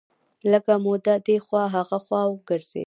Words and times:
لږه 0.51 0.75
موده 0.85 1.15
دې 1.25 1.35
خوا 1.45 1.63
ها 1.73 1.81
خوا 2.05 2.21
وګرځېد. 2.27 2.79